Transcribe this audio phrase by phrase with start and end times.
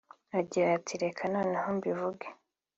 [0.39, 2.27] Agira ati “Reka noneho mbivuge